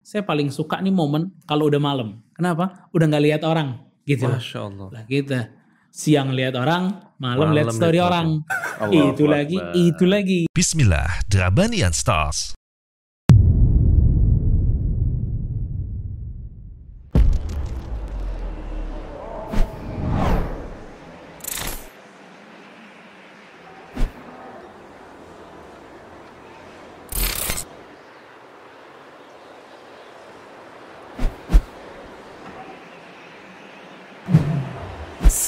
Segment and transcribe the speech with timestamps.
[0.00, 2.24] Saya paling suka nih momen kalau udah malam.
[2.32, 2.88] Kenapa?
[2.90, 4.26] Udah nggak lihat orang gitu.
[4.26, 4.88] Masya Allah.
[4.90, 5.38] Lah kita
[5.90, 8.28] siang lihat orang, malam, Malam lihat story lihat orang.
[8.80, 9.74] Allahu itu lagi, Akbar.
[9.76, 10.40] itu lagi.
[10.50, 12.56] Bismillah, Drabanian Stars.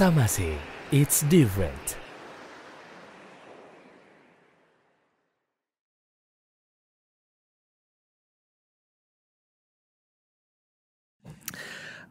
[0.02, 0.58] Samase,
[0.90, 1.94] it's different.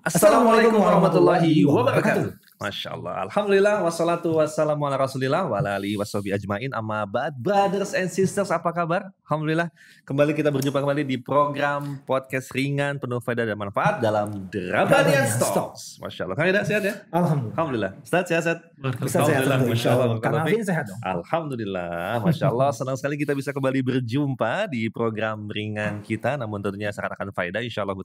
[0.08, 2.41] Assalamualaikum warahmatullahi wabarakatuh.
[2.62, 3.26] Masya Allah.
[3.26, 3.82] Alhamdulillah.
[3.82, 5.50] Wassalatu wassalamu ala rasulillah.
[5.50, 6.70] Wa ala alihi washabi ajmain.
[6.78, 7.34] Amma ba'd.
[7.42, 9.10] Brothers and sisters, apa kabar?
[9.26, 9.74] Alhamdulillah.
[10.06, 15.98] Kembali kita berjumpa kembali di program podcast ringan, penuh faedah dan manfaat dalam Drabanian Stocks.
[16.06, 16.38] Masya Allah.
[16.38, 17.02] Kang Ida sehat ya?
[17.10, 17.58] Alhamdulillah.
[17.58, 17.92] Alhamdulillah.
[18.06, 18.60] Ustaz sehat, sehat?
[19.02, 20.08] Bisa sehat Masya Allah.
[20.22, 21.00] Barakallahu Afin sehat dong.
[21.02, 26.94] Alhamdulillah, Masya Allah senang sekali kita bisa kembali berjumpa di program ringan kita namun tentunya
[26.94, 27.98] sangat akan faedah insya Allah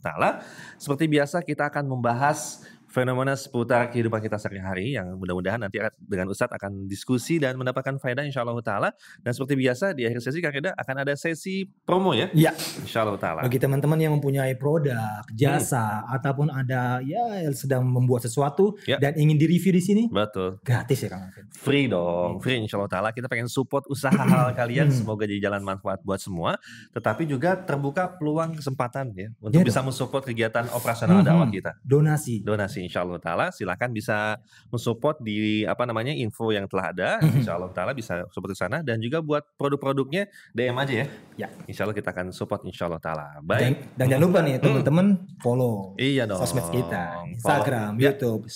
[0.81, 2.65] Seperti biasa kita akan membahas
[2.97, 7.93] fenomena seputar kehidupan kita sehari-hari yang mudah-mudahan nanti akan- dengan Ustadz akan diskusi dan mendapatkan
[7.95, 8.89] faedah insya Allah Ta'ala
[9.19, 13.05] Dan seperti biasa di akhir sesi Kang Eda akan ada sesi promo ya Iya, insya
[13.05, 17.21] Allah Ta'ala bagi teman-teman yang mempunyai produk, jasa, ataupun ada ya
[17.53, 18.97] sedang membuat sesuatu Ya.
[18.97, 21.45] dan ingin direview di sini, Betul gratis ya Kang Afin.
[21.51, 23.09] Free dong, free insya Allah ta'ala.
[23.11, 24.97] Kita pengen support usaha hal kalian, Hmm.
[24.97, 26.55] semoga jadi jalan manfaat buat semua.
[26.93, 31.57] Tetapi juga terbuka peluang kesempatan ya, untuk Iya bisa mensupport kegiatan operasional Hmm, dakwah hmm.
[31.57, 31.73] kita.
[31.83, 32.41] Donasi.
[32.41, 37.35] Donasi insya Allah ta'ala, silahkan bisa mensupport di apa namanya info yang telah ada, Hmm.
[37.43, 38.81] insya Allah ta'ala bisa support ke sana.
[38.81, 41.07] Dan juga buat produk-produknya DM aja ya.
[41.37, 41.49] Ya.
[41.65, 43.27] Insya Allah kita akan support insya Allah ta'ala.
[43.37, 43.75] Dan, Baik.
[43.95, 45.07] dan jangan lupa nih teman-teman
[45.39, 46.39] follow Iya dong.
[46.39, 47.33] sosmed kita, Follow.
[47.33, 48.47] Instagram, Ya, YouTube,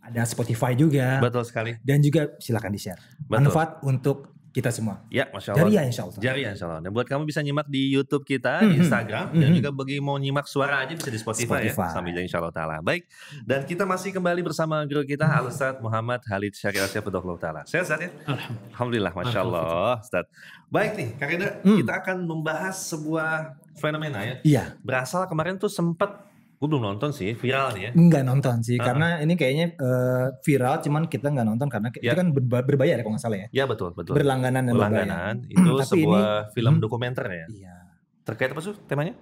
[0.00, 1.74] ada Spotify juga, betul sekali.
[1.82, 3.00] dan juga silakan di share.
[3.18, 3.30] Betul.
[3.42, 5.04] Manfaat untuk kita semua.
[5.12, 5.68] Ya, Masya Allah.
[5.68, 6.16] Jariah insya Allah.
[6.16, 6.80] Jari insya Allah.
[6.80, 8.80] Dan buat kamu bisa nyimak di YouTube kita, di Mhm.
[8.80, 9.56] Instagram, dan Mhm.
[9.60, 11.84] juga bagi mau nyimak suara aja bisa di Spotify, Spotify.
[11.84, 11.92] ya.
[11.92, 12.76] Sambil insya Allah Ta'ala.
[12.80, 13.04] Baik.
[13.44, 17.60] Dan kita masih kembali bersama guru kita, Al Ustaz Muhammad Halid Syakir Asyafudullah Ta'ala.
[17.68, 18.08] Sehat Ustaz ya?
[18.24, 18.72] Alhamdulillah.
[18.72, 19.92] Alhamdulillah, Masya Allah.
[20.00, 20.24] Ustaz.
[20.66, 21.76] Baik nih, Kak Reda, Hmm.
[21.76, 23.30] kita akan membahas sebuah
[23.76, 24.34] fenomena ya.
[24.40, 26.24] Iya, Berasal kemarin tuh sempat,
[26.56, 27.90] gue belum nonton sih, viral nih ya.
[27.92, 28.84] nggak nonton sih, Ah.
[28.86, 32.10] karena ini kayaknya eh, viral, cuman kita nggak nonton karena Ya.
[32.10, 33.48] itu kan berba- berbayar ya kalau nggak salah ya.
[33.52, 34.14] Ya betul, betul.
[34.14, 35.04] Berlangganan dan berbayar.
[35.04, 35.34] Berlangganan.
[35.46, 36.82] Itu Tapi sebuah film Hmm.
[36.82, 37.46] dokumenter ya.
[37.46, 37.76] Iya.
[38.22, 39.14] Terkait apa sih temanya?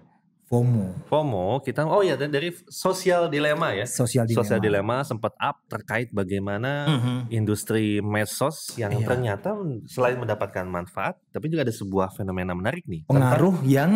[0.44, 3.88] FOMO, FOMO, kita, oh ya, dan dari sosial dilema ya.
[3.88, 4.38] sosial dilema.
[4.38, 7.16] Sosial dilema sempat up terkait bagaimana Mhm.
[7.30, 9.08] industri medsos yang Iya.
[9.08, 13.02] ternyata selain mendapatkan manfaat, tapi juga ada sebuah fenomena menarik nih.
[13.02, 13.90] tentang- Pengaruh yang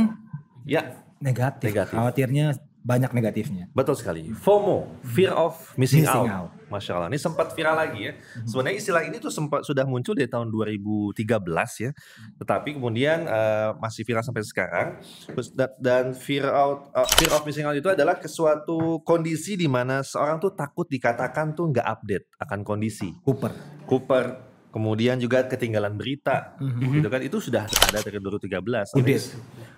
[0.64, 0.82] Ya,
[1.18, 1.68] negatif.
[1.68, 1.94] Negatif.
[1.94, 2.46] Khawatirnya
[2.88, 3.68] banyak negatifnya.
[3.76, 4.32] betul sekali.
[4.32, 6.48] FOMO, fear of missing, Missing out.
[6.48, 6.50] out.
[6.72, 8.12] Masya Allah, ini sempat viral lagi ya.
[8.48, 11.20] Sebenarnya istilah ini tuh sempat sudah muncul dari tahun 2013
[11.84, 11.90] ya,
[12.40, 14.88] tetapi kemudian eh, masih viral sampai sekarang.
[15.80, 20.40] Dan fear out, eh, fear of missing out itu adalah suatu kondisi di mana seorang
[20.40, 23.12] tuh takut dikatakan tuh nggak update akan kondisi.
[23.24, 23.52] Cooper.
[23.88, 24.47] Cooper,
[24.78, 26.94] kemudian juga ketinggalan berita, Mhm.
[26.94, 28.94] gitu kan itu sudah ada dari 2013.
[28.94, 29.02] Udah.
[29.02, 29.18] Apalagi,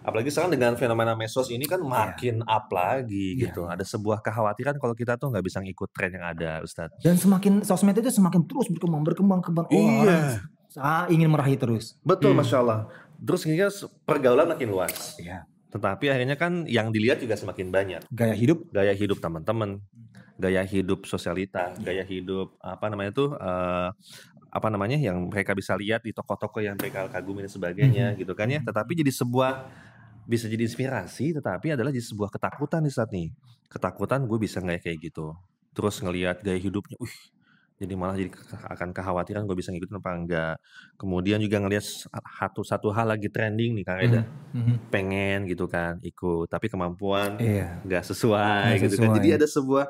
[0.05, 3.65] apalagi sekarang dengan fenomena medsos ini kan makin up lagi Iya, gitu.
[3.65, 7.01] Ada sebuah kekhawatiran kalau kita tuh nggak bisa ngikut tren yang ada, Ustadz.
[7.01, 9.67] Dan semakin sosmed itu semakin terus berkembang, berkembang, berkembang.
[9.67, 9.97] Oh, Iya.
[9.99, 10.23] orang
[10.69, 11.97] sa- ingin meraih terus.
[12.01, 12.45] Betul, Hmm.
[12.45, 12.79] masya Allah.
[13.17, 13.73] Terus sehingga
[14.05, 15.17] pergaulan makin luas.
[15.17, 15.49] Iya.
[15.71, 18.01] Tetapi akhirnya kan yang dilihat juga semakin banyak.
[18.11, 18.69] Gaya hidup.
[18.69, 19.79] Gaya hidup teman-teman,
[20.35, 23.89] gaya hidup sosialita, gaya hidup apa namanya tuh eh,
[24.51, 28.51] apa namanya yang mereka bisa lihat di toko-toko yang mereka kagumi dan sebagainya gitu kan
[28.51, 28.61] ya.
[28.63, 29.53] Tetapi jadi sebuah
[30.27, 33.31] bisa jadi inspirasi, tetapi adalah jadi sebuah ketakutan di saat nih.
[33.71, 35.35] Ketakutan gue bisa nggak ya kayak gitu.
[35.75, 37.17] Terus ngelihat gaya hidupnya, wih,
[37.81, 38.31] jadi malah jadi
[38.75, 40.55] akan kekhawatiran gue bisa ngikutin apa enggak.
[41.01, 41.85] Kemudian juga ngelihat
[42.39, 44.23] satu satu hal lagi trending nih Kang Eda,
[44.55, 44.75] Mhm.
[44.93, 47.81] pengen gitu kan ikut, tapi kemampuan Iya.
[47.87, 49.09] nggak sesuai Nggak gitu kan.
[49.09, 49.17] sesuai.
[49.23, 49.85] Jadi ada sebuah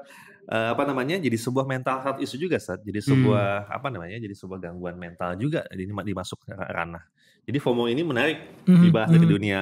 [0.49, 1.21] eh, apa namanya?
[1.21, 2.81] Jadi sebuah mental health issue juga saat.
[2.85, 4.17] Jadi sebuah apa namanya?
[4.21, 7.05] Jadi sebuah gangguan mental juga ini dimasuk ranah.
[7.45, 8.39] Jadi FOMO ini menarik
[8.69, 9.33] Mhm, dibahas dari mhm.
[9.37, 9.61] dunia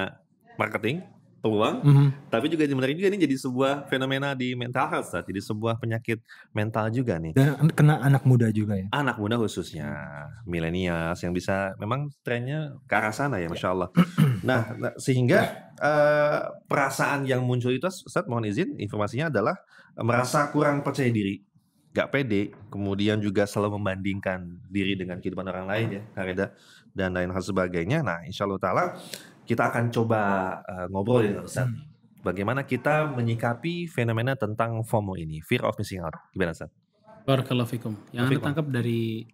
[0.59, 1.03] marketing,
[1.38, 2.08] peluang, Mhm.
[2.35, 5.25] tapi juga menarik juga ini jadi sebuah fenomena di mental health saat.
[5.25, 6.19] Jadi sebuah penyakit
[6.50, 7.32] mental juga nih.
[7.32, 8.90] Dan an- kena anak muda juga ya.
[8.90, 9.87] Anak muda khususnya
[10.43, 13.90] milenials yang bisa memang trennya ke arah sana ya, masya Allah.
[14.38, 16.40] Nah, nah, sehingga eh,
[16.70, 19.58] perasaan yang muncul itu, Ustaz mohon izin, informasinya adalah
[19.99, 21.43] merasa kurang percaya diri,
[21.91, 26.46] gak pede, kemudian juga selalu membandingkan diri dengan kehidupan orang lain ya, Kang Reda,
[26.94, 28.06] dan lain hal sebagainya.
[28.06, 28.84] Nah, insya Allah Taala
[29.49, 30.21] kita akan coba
[30.62, 31.65] eh, ngobrol dengan Ustaz.
[31.65, 31.89] Hmm.
[32.19, 36.12] bagaimana kita menyikapi fenomena tentang FOMO ini, fear of missing out.
[36.31, 36.69] Gimana, Ustaz?
[37.25, 37.97] Barakallahu fikum.
[38.12, 39.25] Yang anda tangkap dari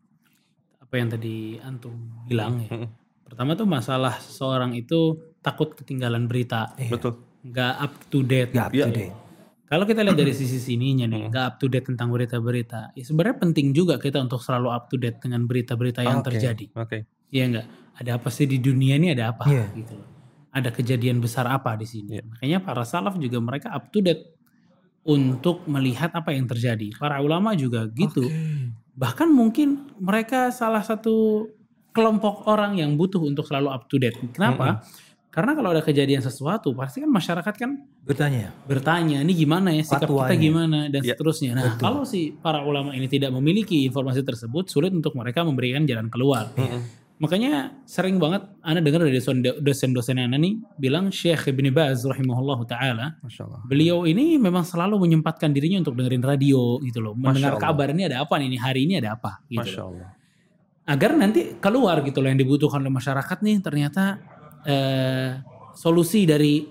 [0.79, 1.95] apa yang tadi antum
[2.25, 2.71] bilang ya.
[2.71, 2.89] Mm-mm.
[3.25, 6.93] Pertama tuh masalah seorang itu takut ketinggalan berita, Iya.
[6.93, 7.19] Betul.
[7.43, 8.51] nggak up to date.
[8.53, 8.85] Gak up Iya.
[8.87, 9.15] to date.
[9.75, 12.95] Kalau kita lihat dari sisi sininya nih, nggak up to date tentang berita-berita.
[12.95, 16.71] Ya sebenarnya penting juga kita untuk selalu up to date dengan berita-berita yang Oke, terjadi.
[16.79, 17.11] Oke.
[17.35, 17.67] Iya nggak?
[17.99, 19.67] Ada apa sih di dunia ini ada apa Iya.
[19.75, 19.99] gitu.
[20.55, 22.15] Ada kejadian besar apa di sini.
[22.15, 22.23] Iya.
[22.23, 24.39] Makanya para salaf juga mereka up to date
[25.03, 26.95] untuk melihat apa yang terjadi.
[26.95, 28.31] Para ulama juga gitu.
[28.95, 31.51] Bahkan mungkin mereka salah satu
[31.91, 34.15] kelompok orang yang butuh untuk selalu up to date.
[34.31, 34.87] Kenapa?
[35.35, 37.71] Karena kalau ada kejadian sesuatu, pasti kan masyarakat kan
[38.07, 38.55] Bertanya.
[38.71, 40.39] bertanya, ini gimana ya sikap kita Fatwanya.
[40.39, 41.51] gimana dan Ya, seterusnya.
[41.59, 41.83] Nah, betul.
[41.83, 46.55] kalau si para ulama ini tidak memiliki informasi tersebut, sulit untuk mereka memberikan jalan keluar.
[47.15, 52.59] Makanya sering banget Anda dengar dari dosen- dosen-dosen Anda nih bilang Syekh Ibn Baz rahimahullah
[52.67, 53.07] taala,
[53.67, 58.23] beliau ini memang selalu menyempatkan dirinya untuk dengerin radio gitu loh, mendengar kabar ini ada
[58.23, 59.63] apa nih, ini hari ini ada apa gitu.
[59.63, 59.91] Masya loh.
[59.95, 60.11] Allah.
[60.85, 64.21] Agar nanti keluar gitu loh yang dibutuhkan oleh masyarakat nih ternyata
[64.67, 65.41] eh,
[65.75, 66.65] solusi dari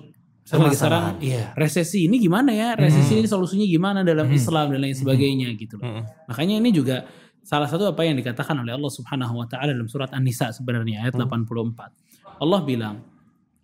[0.76, 4.38] sekarang iya resesi ini gimana ya resesi ini solusinya gimana dalam Hmm.
[4.38, 5.88] Islam dan lain sebagainya gitu loh.
[5.88, 6.04] Mm-mm.
[6.30, 7.08] Makanya ini juga
[7.44, 11.16] salah satu apa yang dikatakan oleh Allah Subhanahu wa taala dalam surat An-Nisa sebenarnya ayat
[11.16, 11.92] 84.
[12.44, 12.96] Allah bilang,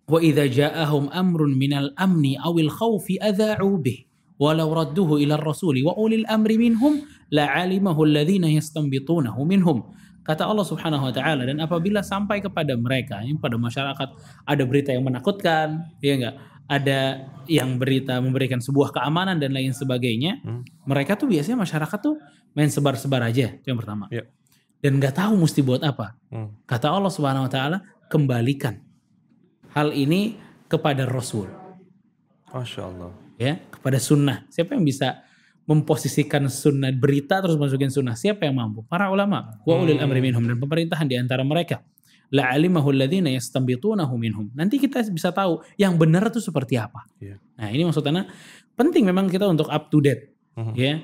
[0.08, 4.08] "Wa idza ja'ahum amrun minal amni awil khawfi adha'u bih
[4.40, 9.84] walau radduhu ila rasuli wa ulil amri minhum la'alimahu alladhina yastanbitunahu minhum."
[10.20, 14.08] Kata Allah Subhanahu wa taala dan apabila sampai kepada mereka, ini pada masyarakat
[14.44, 16.36] ada berita yang menakutkan, ya enggak?
[16.70, 20.38] Ada yang berita memberikan sebuah keamanan dan lain sebagainya.
[20.44, 20.62] Hmm.
[20.86, 22.14] Mereka tuh biasanya masyarakat tuh
[22.54, 24.06] main sebar-sebar aja, itu yang pertama.
[24.12, 24.28] Ya.
[24.78, 26.14] Dan nggak tahu mesti buat apa.
[26.30, 26.54] Hmm.
[26.68, 28.78] Kata Allah Subhanahu wa taala, kembalikan
[29.74, 30.38] hal ini
[30.70, 31.50] kepada Rasul,
[32.54, 33.10] Masya Allah.
[33.34, 34.46] ya, kepada sunnah.
[34.46, 35.26] Siapa yang bisa
[35.70, 38.18] memposisikan sunnah berita terus masukin sunnah?
[38.18, 38.82] Siapa yang mampu?
[38.90, 39.54] Para ulama.
[39.62, 41.86] Wa ulil amri minhum dan pemerintahan di antara mereka.
[42.34, 44.50] La alimahu alladhina yastanbitunahu minhum.
[44.50, 47.06] Nanti kita bisa tahu yang benar itu seperti apa.
[47.22, 47.38] Iya.
[47.54, 48.26] Nah, ini maksudnya
[48.74, 50.74] penting memang kita untuk up to date, Mhm.
[50.74, 50.98] ya.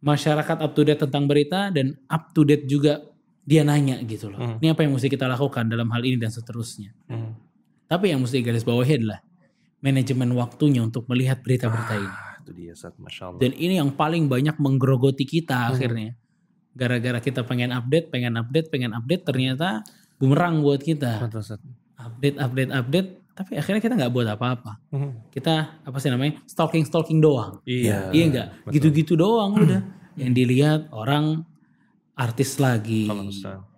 [0.00, 3.04] Masyarakat up to date tentang berita dan up to date juga
[3.44, 4.40] dia nanya gitu loh.
[4.40, 4.56] Mhm.
[4.64, 6.96] Ini apa yang mesti kita lakukan dalam hal ini dan seterusnya.
[7.08, 7.36] Mm.
[7.84, 9.20] Tapi yang mesti garis bawahi adalah
[9.84, 12.16] manajemen waktunya untuk melihat berita-berita ini.
[12.44, 12.92] Itu dia, Ustaz.
[13.00, 13.40] Masya Allah.
[13.40, 15.70] Dan ini yang paling banyak menggerogoti kita Hmm.
[15.72, 16.12] akhirnya.
[16.76, 19.80] Gara-gara kita pengen update, pengen update, pengen update, ternyata
[20.20, 21.24] bumerang buat kita.
[21.96, 24.76] Update, update, update, tapi akhirnya kita nggak buat apa-apa.
[24.92, 25.32] Mhm.
[25.32, 27.64] Kita apa sih namanya stalking, stalking doang.
[27.64, 28.12] Iya.
[28.12, 28.48] Iya enggak?
[28.60, 28.70] betul.
[28.76, 29.80] Gitu-gitu doang udah.
[30.14, 31.42] Yang dilihat orang
[32.14, 33.10] artis lagi,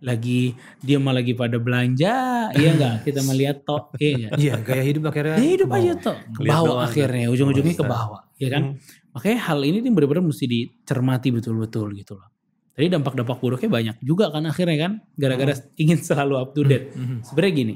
[0.04, 0.52] lagi
[0.84, 3.08] dia mah lagi pada belanja, iya enggak?
[3.08, 4.36] Kita melihat tok, iya enggak?
[4.36, 5.36] Iya, gaya hidup akhirnya.
[5.40, 6.16] Ya hidup aja tuh.
[6.36, 8.25] Ke bawah akhirnya, ujung-ujungnya ke bawah.
[8.36, 8.62] Ya kan?
[8.62, 8.76] Hmm.
[9.16, 12.28] Makanya hal ini nih benar-benar mesti dicermati betul-betul gitu loh.
[12.76, 14.92] Jadi dampak-dampak buruknya banyak juga kan akhirnya kan.
[15.16, 16.92] Gara-gara ingin selalu up to date.
[16.92, 17.24] Mhm.
[17.24, 17.74] Sebenarnya gini,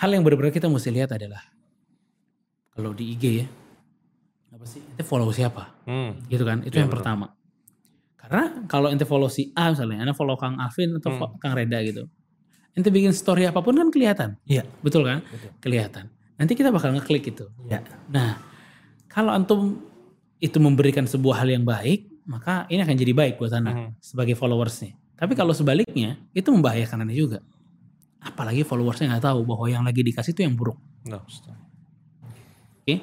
[0.00, 1.44] hal yang benar-benar kita mesti lihat adalah
[2.72, 3.46] kalau di IG ya,
[4.50, 4.80] apa sih?
[4.80, 5.84] Itu follow siapa?
[5.84, 6.24] Hmm.
[6.26, 6.64] Gitu kan?
[6.64, 7.04] Itu Iya, yang betul.
[7.04, 7.26] pertama.
[8.16, 11.36] Karena kalau ente follow si A misalnya, ente follow Kang Alvin atau Hmm.
[11.36, 12.08] Kang Reda gitu.
[12.72, 14.40] Ente bikin story apa pun kan kelihatan.
[14.48, 14.64] Iya.
[14.80, 15.20] Betul kan?
[15.22, 15.50] Betul.
[15.60, 16.08] Kelihatan.
[16.34, 17.46] Nanti kita bakal ngeklik itu.
[17.68, 17.84] Iya.
[18.10, 18.40] Nah,
[19.14, 19.78] kalau antum
[20.42, 24.02] itu memberikan sebuah hal yang baik, maka ini akan jadi baik buat anda Mhm.
[24.02, 24.98] sebagai followersnya.
[25.14, 27.38] Tapi kalau sebaliknya, itu membahayakan anda juga.
[28.18, 30.76] Apalagi followersnya nggak tahu bahwa yang lagi dikasih itu yang buruk.
[32.82, 33.00] Oke,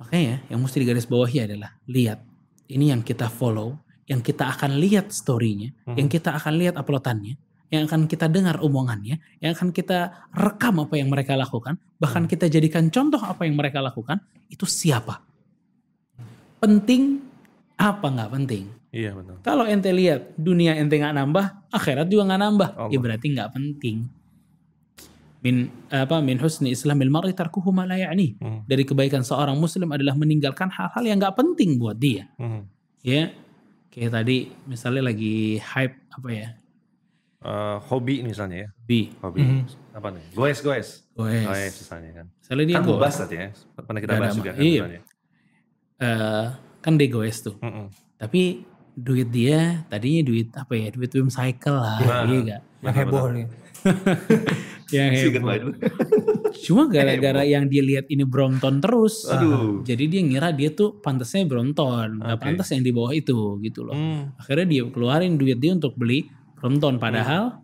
[0.00, 2.24] makanya yang mesti digaris bawahi adalah lihat
[2.66, 5.96] ini yang kita follow, yang kita akan lihat storynya, Mhm.
[6.00, 7.36] yang kita akan lihat uploadannya,
[7.68, 12.48] yang akan kita dengar omongannya, yang akan kita rekam apa yang mereka lakukan, bahkan kita
[12.48, 15.27] jadikan contoh apa yang mereka lakukan, itu siapa?
[16.58, 17.22] Penting
[17.78, 18.64] apa nggak penting?
[18.90, 19.36] Iya betul.
[19.44, 22.90] Kalau ente lihat dunia ente nggak nambah, akhirat juga nggak nambah, Allah.
[22.90, 23.96] ya berarti nggak penting.
[25.38, 28.34] Min apa min husni islamil mar'i tarkuhu ma la ya'ni.
[28.42, 28.60] Hmm.
[28.66, 32.26] Dari kebaikan seorang muslim adalah meninggalkan hal-hal yang nggak penting buat dia.
[32.40, 32.66] Hmm.
[33.06, 33.30] Ya.
[33.88, 36.48] Kayak tadi misalnya lagi hype apa ya?
[37.38, 38.68] Eh, hobi misalnya ya.
[38.82, 39.14] B.
[39.22, 39.38] Hobi.
[39.46, 39.62] Mhm.
[39.94, 40.24] Apa nih?
[40.34, 40.88] Goes, goes.
[41.14, 41.46] Goes.
[41.46, 42.26] Goes misalnya kan.
[42.34, 42.98] Misalnya dia Kan goes.
[42.98, 43.48] bahas tadi ya.
[43.78, 44.60] Pernah kita Nggak bahas juga kan.
[44.60, 44.82] iya.
[45.98, 46.46] Eh,
[46.78, 47.58] kan dia goes tuh.
[47.58, 47.90] Mm-mm.
[48.18, 48.62] Tapi
[48.98, 50.88] duit dia tadinya duit apa ya?
[50.94, 51.98] Duit Wim Cycle lah.
[52.02, 52.22] Nah.
[52.26, 52.60] Iya gak?
[52.82, 53.46] Yang heboh nih.
[54.94, 55.52] Yang heboh.
[56.64, 59.28] Cuma gara-gara yang dia lihat ini Brompton terus.
[59.28, 59.84] Aduh.
[59.84, 62.22] Jadi dia ngira dia tuh pantasnya Brompton.
[62.24, 62.44] Gak Oke.
[62.46, 63.94] pantas yang di bawah itu gitu loh.
[63.94, 64.34] Hmm.
[64.40, 66.96] Akhirnya dia keluarin duit dia untuk beli Brompton.
[66.96, 67.60] Padahal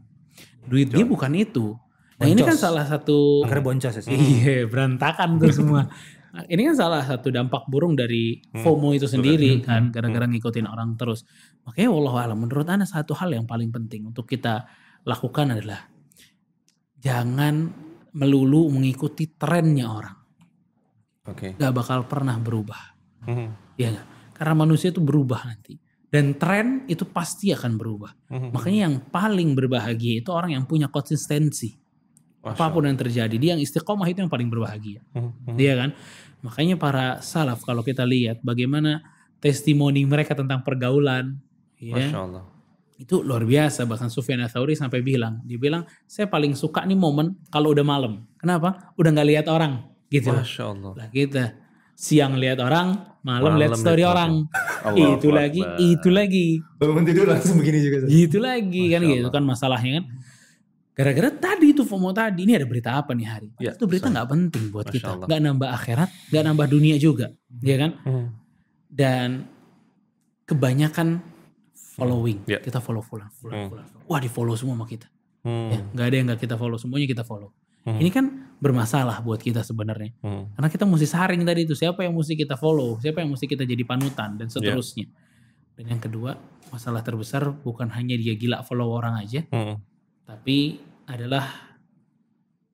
[0.68, 1.74] duit dia bukan itu.
[2.14, 4.14] Nah ini kan salah satu Akhirnya boncos ya sih.
[4.14, 5.90] Iya berantakan tuh semua.
[6.34, 9.92] Nah, ini kan salah satu dampak burung dari Hmm, FOMO itu sendiri Hmm, kan, hmm,
[9.94, 11.22] gara-gara ngikutin orang terus.
[11.62, 14.66] Makanya wallahu alam menurut Anda satu hal yang paling penting untuk kita
[15.06, 15.86] lakukan adalah
[16.98, 17.70] jangan
[18.18, 20.16] melulu mengikuti trennya orang.
[21.30, 21.54] Oke.
[21.54, 22.82] Gak bakal pernah berubah.
[23.30, 23.78] Mhm.
[23.78, 24.06] Iya nggak?
[24.34, 25.78] Karena manusia itu berubah nanti.
[26.10, 28.10] Dan tren itu pasti akan berubah.
[28.30, 28.48] Mhm.
[28.50, 31.74] Makanya yang paling berbahagia itu orang yang punya konsistensi.
[32.44, 35.00] Masya Apa pun yang terjadi, dia yang istiqomah itu yang paling berbahagia.
[35.16, 35.32] Allah.
[35.48, 35.56] Mhm.
[35.56, 35.90] Iya kan?
[36.44, 39.00] Makanya para salaf kalau kita lihat bagaimana
[39.40, 41.40] testimoni mereka tentang pergaulan,
[41.80, 42.44] ya, Masya Allah.
[42.94, 43.88] itu luar biasa.
[43.88, 48.28] Bahkan Sufyan Tsauri sampai bilang, dia bilang saya paling suka nih momen kalau udah malam.
[48.36, 48.92] Kenapa?
[48.94, 50.28] Udah nggak lihat orang, gitu.
[50.28, 50.92] Masya Allah.
[50.94, 51.44] Lah kita
[51.96, 52.92] siang lihat orang,
[53.24, 54.32] malam, Malam lihat story lihat orang.
[54.84, 55.80] Allahu itu lagi, Akbar.
[55.80, 56.46] itu lagi,
[56.76, 57.96] Bangun tidur langsung begini juga.
[58.04, 59.32] Gitu lagi kan Masya gitu Allah.
[59.32, 60.04] kan masalahnya kan.
[60.94, 63.48] Gara-gara tadi itu FOMO tadi, ini ada berita apa nih hari?
[63.58, 65.26] Ya, itu berita nggak penting buat Masya kita, Allah.
[65.26, 67.26] nggak nambah akhirat, nggak nambah dunia juga,
[67.58, 67.90] ya kan?
[68.06, 68.26] Mhm.
[68.94, 69.28] Dan
[70.46, 71.18] kebanyakan
[71.74, 72.62] following, Ya.
[72.62, 73.68] kita follow fulan, fulan, Hmm.
[73.70, 73.84] fulan.
[74.06, 75.10] Wah di follow semua sama kita,
[75.42, 75.66] Mhm.
[75.70, 77.50] ya nggak ada yang nggak kita follow, semuanya kita follow.
[77.84, 78.00] Hmm.
[78.00, 78.24] Ini kan
[78.62, 80.14] bermasalah buat kita sebenarnya.
[80.22, 80.56] Mhm.
[80.56, 83.66] Karena kita mesti saring tadi itu siapa yang mesti kita follow, siapa yang mesti kita
[83.66, 84.38] jadi panutan Ya.
[84.40, 85.04] dan seterusnya.
[85.74, 86.38] Dan yang kedua,
[86.70, 89.76] masalah terbesar bukan hanya dia gila follow orang aja, Mhm.
[90.24, 91.76] Tapi adalah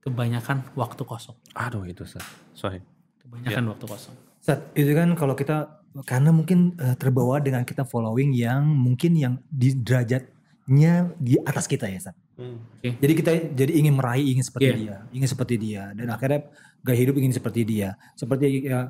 [0.01, 1.37] kebanyakan waktu kosong.
[1.53, 2.25] Aduh itu Ustaz.
[2.57, 2.81] Sorry.
[3.21, 3.69] Kebanyakan Ya.
[3.69, 4.15] waktu kosong.
[4.41, 9.35] Ustaz, itu kan kalau kita karena mungkin eh, terbawa dengan kita following yang mungkin yang
[9.51, 12.17] di derajatnya di atas kita ya, Ustaz.
[12.41, 12.97] Mhm.
[12.97, 14.77] Jadi kita jadi ingin meraih, ingin seperti Iya.
[14.81, 16.49] dia, ingin seperti dia, dan akhirnya
[16.81, 17.93] gaya hidup ingin seperti dia.
[18.17, 18.89] Seperti ya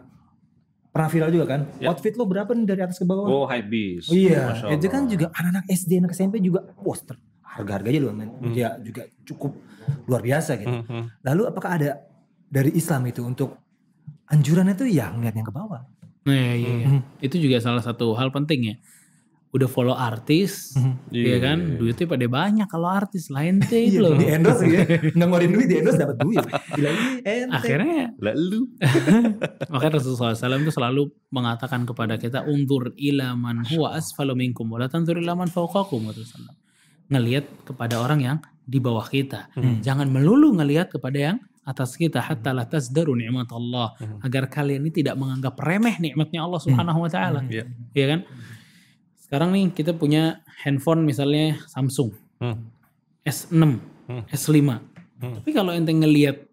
[0.95, 1.61] pernah viral juga kan?
[1.83, 1.91] Ya.
[1.91, 3.27] Outfit lo berapa nih dari atas ke bawah?
[3.27, 4.07] Oh high beast.
[4.07, 7.19] Oh iya, itu kan juga anak-anak SD, anak SMP juga, poster
[7.51, 8.31] harga-harganya loh, men.
[8.31, 8.53] Hmm.
[8.53, 9.53] Dia juga cukup
[10.07, 10.71] luar biasa gitu.
[10.71, 11.03] Mhm.
[11.23, 11.91] Lalu apakah ada
[12.47, 13.59] dari Islam itu untuk
[14.27, 15.83] anjurannya tuh ya ngeliat yang ke bawah?
[16.21, 16.87] Nah, iya, iya, iya.
[16.89, 17.01] Mhm.
[17.19, 18.77] Itu juga salah satu hal penting ya.
[19.51, 20.93] Udah follow artis, Mhm.
[21.11, 21.59] ya Iya, kan?
[21.59, 21.75] iya.
[21.75, 24.15] Duitnya pada banyak kalau artis lain teh itu loh.
[24.15, 26.45] di endorse ya, nggak ngeluarin duit di endorse dapat duit.
[26.79, 26.87] Ini
[27.27, 27.51] ente.
[27.51, 28.61] Akhirnya Lalu.
[29.75, 34.79] Makanya Rasulullah SAW itu selalu mengatakan kepada kita untur ila man huwa asfalu minkum wa
[34.79, 36.55] la tanzur ila man fawqakum kata Rasulullah.
[37.11, 39.51] Ngelihat kepada orang yang di bawah kita.
[39.53, 39.83] Hmm.
[39.83, 41.37] Jangan melulu ngelihat kepada yang
[41.67, 44.19] atas kita hatta la tasdaru ni'mat Allah Hmm.
[44.25, 47.43] agar kalian ini tidak menganggap remeh nikmatnya Allah Subhanahu wa taala.
[47.47, 47.67] Iya.
[47.93, 48.21] Iya kan?
[49.21, 52.59] Sekarang nih kita punya handphone misalnya Samsung Mhm.
[53.23, 53.63] S6,
[54.11, 54.23] Hmm.
[54.27, 54.59] S5.
[55.21, 55.35] Hmm.
[55.39, 56.50] Tapi kalau ente ngelihat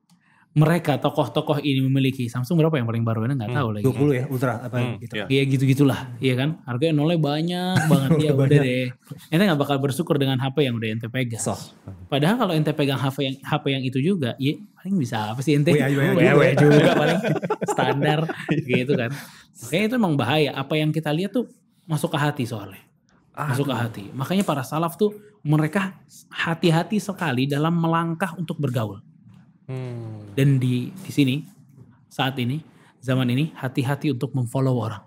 [0.58, 3.30] mereka tokoh-tokoh ini memiliki Samsung berapa yang paling baru?
[3.30, 3.60] Ente nggak Hmm.
[3.62, 3.84] tahu lagi.
[3.86, 5.14] 20 ya, ultra apa Hmm, gitu.
[5.14, 5.26] iya.
[5.30, 6.50] Iya gitu-gitulah, iya kan?
[6.66, 8.88] Harganya nolnya banyak banget ya udah deh.
[9.30, 11.38] Ente nggak bakal bersyukur dengan HP yang udah ente pegang.
[11.38, 11.62] Soh.
[12.10, 15.54] Padahal kalau ente pegang HP yang HP yang itu juga, ya paling bisa apa sih
[15.54, 15.78] ente?
[15.78, 15.94] Juga.
[16.34, 17.20] WA juga paling
[17.70, 18.20] standar
[18.66, 19.14] gitu kan.
[19.62, 20.52] Makanya itu emang bahaya.
[20.52, 21.46] Apa yang kita lihat tuh
[21.86, 22.82] masuk ke hati soalnya.
[23.38, 24.04] Masuk ke hati.
[24.10, 25.14] Makanya para salaf tuh
[25.46, 25.94] mereka
[26.34, 29.06] hati-hati sekali dalam melangkah untuk bergaul.
[29.68, 30.32] Hmm.
[30.34, 31.36] Dan di di sini
[32.08, 32.64] saat ini
[33.04, 35.04] zaman ini hati-hati untuk memfollow orang.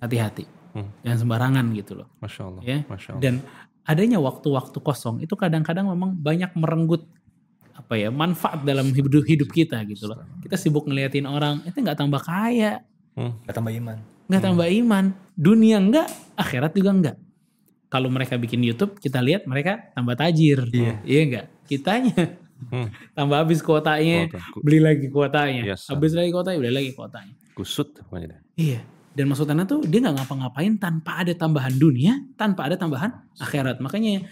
[0.00, 0.44] Hati-hati.
[0.76, 0.90] Hmm.
[1.00, 2.08] Jangan sembarangan gitu loh.
[2.20, 2.62] Masya Allah.
[2.62, 2.78] Ya.
[2.84, 3.22] Masya Allah.
[3.24, 3.34] Dan
[3.88, 7.08] adanya waktu-waktu kosong itu kadang-kadang memang banyak merenggut
[7.74, 10.22] apa ya manfaat dalam hidup hidup kita gitu loh.
[10.44, 13.30] Kita sibuk ngeliatin orang, itu nggak tambah kaya, Hmm.
[13.46, 13.98] Gak tambah iman.
[14.26, 15.04] nggak tambah iman,
[15.38, 17.16] dunia enggak, akhirat juga enggak.
[17.86, 20.98] Kalau mereka bikin YouTube, kita lihat mereka tambah tajir, Iya.
[21.06, 21.46] iya enggak?
[21.70, 22.14] Kitanya
[22.70, 22.88] Hmm.
[23.12, 24.40] tambah habis kuotanya, Kuota.
[24.52, 27.34] Ku- beli lagi kuotanya, Yes, habis lagi kuotanya, beli lagi kuotanya.
[27.54, 28.40] Kusut pokoknya.
[28.54, 28.80] Iya.
[29.14, 33.78] Dan maksudnya tuh dia nggak ngapa-ngapain tanpa ada tambahan dunia, tanpa ada tambahan akhirat.
[33.78, 34.26] Makanya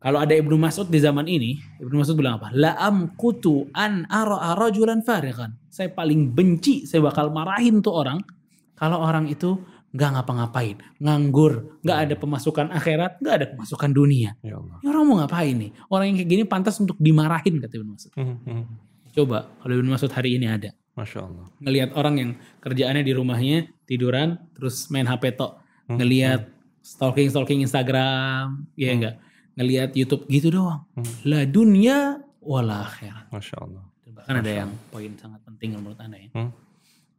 [0.00, 2.48] kalau ada Ibnu Mas'ud di zaman ini, Ibnu Mas'ud bilang apa?
[2.56, 5.52] La amkutu an ara rajulan fariqan.
[5.68, 8.24] Saya paling benci, saya bakal marahin tuh orang
[8.72, 9.60] kalau orang itu
[9.92, 14.32] nggak ngapa-ngapain, nganggur, nggak ada pemasukan akhirat, nggak ada pemasukan dunia.
[14.40, 14.80] Ya Allah.
[14.80, 15.70] Ini orang mau ngapain nih?
[15.86, 18.12] Orang yang kayak gini pantas untuk dimarahin kata Ibnu Mas'ud.
[18.14, 18.64] Hmm, hmm.
[19.12, 21.46] Coba kalau Ibnu Mas'ud hari ini ada Masya Allah.
[21.58, 26.46] ngelihat orang yang kerjaannya di rumahnya tiduran terus main HP tok Hmm, ngelihat
[26.78, 29.16] stalking stalking Instagram ya enggak
[29.52, 31.04] ngelihat YouTube gitu doang Hmm.
[31.24, 33.84] la dunia wala akhirat Masya Allah.
[34.00, 36.52] Dan bahkan ada yang poin sangat penting menurut anda ya Hmm.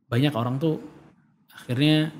[0.05, 0.77] banyak orang tuh
[1.51, 2.13] akhirnya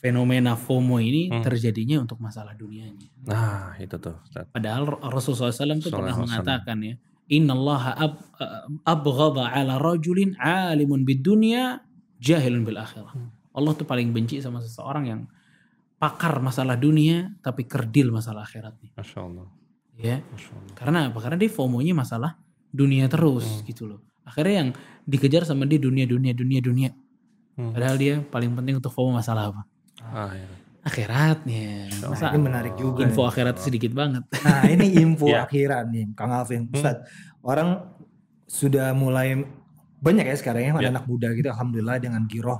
[0.00, 1.44] fenomena FOMO ini Hmm.
[1.44, 4.16] terjadinya untuk masalah dunianya Nah itu tuh.
[4.24, 4.48] Ustaz.
[4.48, 6.94] Padahal Rasulullah SAW itu pernah mengatakan ya,
[7.28, 8.12] Inna Allah ab,
[8.82, 11.78] abghadha ala rajulin alimun bid dunya
[12.18, 13.12] jahilun bil akhirah.
[13.12, 13.30] Hmm.
[13.52, 15.20] Allah tuh paling benci sama seseorang yang
[15.96, 18.96] pakar masalah dunia tapi kerdil masalah akhiratnya.
[18.96, 19.46] Masya Allah.
[20.00, 20.74] Ya, Masya Allah.
[20.74, 21.18] karena apa?
[21.20, 22.40] Karena dia FOMO-nya masalah
[22.72, 23.66] dunia terus Hmm.
[23.68, 24.00] gitu loh.
[24.24, 24.68] Akhirnya yang
[25.04, 26.90] dikejar sama dia dunia dunia dunia dunia.
[27.54, 27.74] Hmm.
[27.74, 29.62] Padahal dia paling penting untuk FOMO masalah apa?
[30.10, 30.48] Ah, ya.
[30.80, 31.92] Akhiratnya.
[32.02, 33.04] Masa Ini menarik juga.
[33.04, 34.24] info akhirat sedikit banget.
[34.40, 35.44] Nah ini info Iya.
[35.44, 36.66] akhiran nih Kang Alvin.
[36.72, 37.04] Ustaz,
[37.40, 37.84] orang
[38.48, 39.44] sudah mulai
[40.00, 40.90] banyak ya sekarang ya Iya.
[40.90, 42.56] anak muda gitu alhamdulillah dengan giroh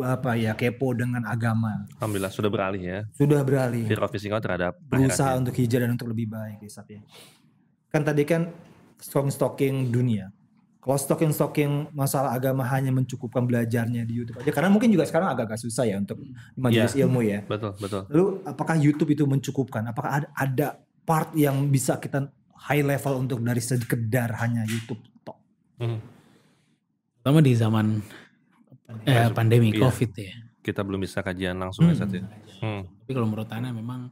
[0.00, 2.98] apa ya kepo dengan agama Alhamdulillah sudah beralih ya.
[3.10, 3.82] sudah beralih
[4.14, 5.42] missing out terhadap berusaha akhiratnya.
[5.42, 7.02] untuk hijrah dan untuk lebih baik ya ya.
[7.90, 8.54] Kan tadi kan
[8.96, 10.30] stalking stalking dunia.
[10.82, 15.62] Kalau stalking masalah agama hanya mencukupkan belajarnya di YouTube aja karena mungkin juga sekarang agak-agak
[15.62, 16.18] susah ya untuk
[16.58, 17.46] majelis ilmu ya.
[17.46, 18.02] Betul, betul.
[18.10, 19.86] Lalu apakah YouTube itu mencukupkan?
[19.86, 20.68] Apakah ada, ada
[21.06, 22.26] part yang bisa kita
[22.66, 25.38] high level untuk dari sekedar hanya YouTube tok?
[25.78, 26.02] Hmm.
[27.22, 27.86] Terutama di zaman
[29.06, 29.86] eh, pandemi Iya.
[29.86, 30.34] COVID ya.
[30.66, 32.26] Kita belum bisa kajian langsung ya, Sat, ya.
[32.58, 32.90] Hmm.
[33.06, 34.10] Tapi kalau menurut Ana memang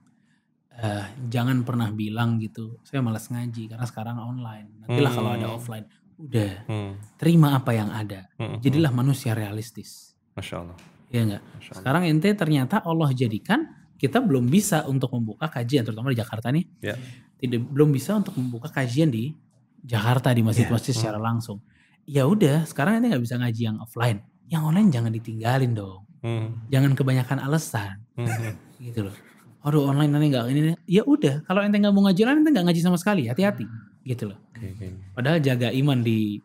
[0.71, 4.87] eh, jangan pernah bilang gitu, saya malas ngaji karena sekarang online.
[4.87, 5.19] Nantilah Hmm.
[5.19, 5.87] kalau ada offline,
[6.21, 6.93] udah Hmm.
[7.17, 8.29] terima apa yang ada.
[8.37, 8.61] Hmm.
[8.61, 10.13] Jadilah manusia realistis.
[10.37, 10.77] Masya Allah.
[11.09, 11.43] Ya enggak?
[11.43, 11.79] Masya Allah.
[11.81, 13.65] Sekarang ente ternyata Allah jadikan
[13.97, 16.65] kita belum bisa untuk membuka kajian terutama di Jakarta nih.
[16.81, 16.95] Ya.
[17.37, 19.33] Tidak belum bisa untuk membuka kajian di
[19.81, 21.65] Jakarta di masjid-masjid secara langsung.
[22.05, 24.21] Ya udah, sekarang ente nggak bisa ngaji yang offline.
[24.51, 26.05] Yang online jangan ditinggalin dong.
[26.21, 26.65] Hmm.
[26.69, 28.29] Jangan kebanyakan alasan Hmm.
[28.29, 28.55] hmm.
[28.81, 29.17] gitu loh.
[29.61, 31.45] Aduh online nanti nggak ini, ya udah.
[31.45, 33.29] Kalau ente nggak mau ngaji online, ente nggak ngaji sama sekali.
[33.29, 33.65] Hati-hati,
[34.03, 34.39] gitu loh.
[34.53, 34.87] Oke, oke.
[35.13, 36.41] Padahal jaga iman di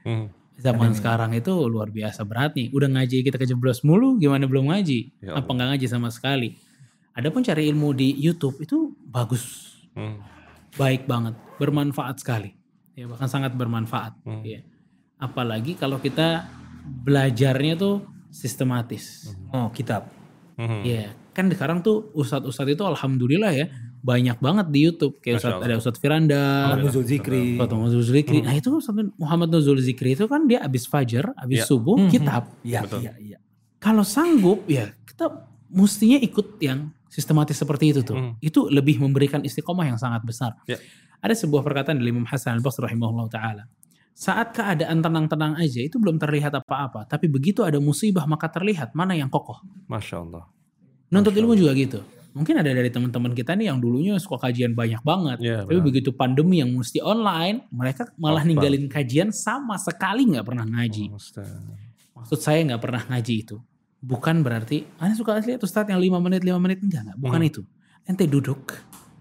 [0.00, 0.32] Hmm.
[0.56, 2.68] zaman sekarang itu luar biasa berat nih.
[2.70, 5.12] Udah ngaji kita kejeblos mulu, gimana belum ngaji?
[5.20, 6.56] Ya Apa nggak ngaji sama sekali?
[7.12, 10.22] Adapun cari ilmu di YouTube itu bagus, Hmm.
[10.74, 12.54] baik banget, bermanfaat sekali.
[12.96, 14.16] Ya bahkan sangat bermanfaat.
[14.22, 14.40] Hmm.
[14.40, 14.62] Ya.
[15.16, 16.48] Apalagi kalau kita
[17.04, 19.34] belajarnya tuh sistematis.
[19.50, 20.08] Oh kitab.
[20.56, 20.80] Hmm.
[20.80, 23.66] Iya, kan sekarang tuh ustadz-ustadz itu alhamdulillah ya
[24.00, 25.20] banyak banget di YouTube.
[25.20, 25.64] Kayak Allah.
[25.68, 27.44] ada Ustadz Firanda, Muhammad Nuzul Zikri.
[27.56, 28.38] Ustadz Nuzul Zikri.
[28.40, 28.68] Nah itu
[29.20, 31.68] Muhammad Nuzul Zikri itu kan dia abis fajar, abis Iya.
[31.68, 32.42] subuh Hmm, kitab.
[32.64, 33.38] Iya iya iya.
[33.78, 35.28] Kalau sanggup ya kita
[35.70, 38.16] mestinya ikut yang sistematis seperti itu tuh.
[38.16, 38.32] Hmm.
[38.40, 40.56] Itu lebih memberikan istiqomah yang sangat besar.
[40.64, 40.80] Ya.
[41.20, 43.64] Ada sebuah perkataan dari Imam Hasan al-Basri rahimahullah taala.
[44.16, 49.16] Saat keadaan tenang-tenang aja itu belum terlihat apa-apa, tapi begitu ada musibah maka terlihat mana
[49.16, 49.60] yang kokoh.
[49.88, 50.44] Masya Allah.
[51.08, 52.00] Nuntut Masya ilmu juga gitu.
[52.30, 55.38] Mungkin ada dari teman-teman kita nih yang dulunya suka kajian banyak banget.
[55.42, 55.86] Iya, tapi benar.
[55.90, 61.10] begitu pandemi yang mesti online, mereka malah Off, ninggalin kajian sama sekali nggak pernah ngaji.
[61.10, 61.50] Ustaz.
[62.14, 63.56] Maksud saya nggak pernah ngaji itu.
[64.00, 66.80] Bukan berarti, Anda suka lihat Ustadz yang 5 menit, 5 menit.
[66.80, 67.18] Enggak, enggak.
[67.20, 67.50] Bukan Hmm.
[67.52, 67.62] itu.
[68.08, 68.72] Ente duduk,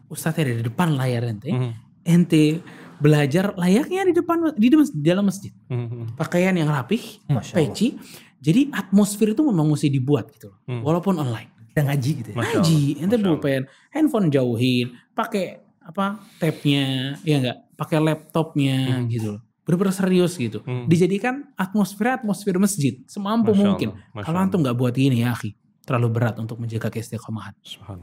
[0.10, 1.52] Ustadznya ada di depan layar ente.
[1.52, 1.74] Hmm.
[2.02, 2.64] Ente
[2.98, 5.52] belajar layaknya di depan di dalam- di dalam masjid.
[5.68, 6.16] Hmm.
[6.16, 7.22] Pakaian yang rapih,
[7.54, 7.94] peci.
[8.40, 10.60] Jadi atmosfer itu memang mesti dibuat gitu loh.
[10.64, 10.82] Hmm.
[10.82, 11.59] Walaupun online.
[11.80, 12.36] Kita ngaji gitu ya.
[12.36, 19.08] Masya Ngaji, ente pulpen, handphone jauhin, pakai apa tabnya, ya enggak, pakai laptopnya Hmm.
[19.08, 19.42] gitu loh.
[19.64, 20.60] Bener-bener serius gitu.
[20.68, 20.86] Hmm.
[20.86, 23.90] Dijadikan atmosfer atmosfer masjid semampu Masya mungkin.
[24.12, 27.56] Masya Kalau antum nggak buat ini ya, akhi, terlalu berat untuk menjaga keistiqomahan.